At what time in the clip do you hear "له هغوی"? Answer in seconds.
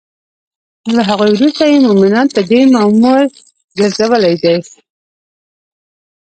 0.95-1.31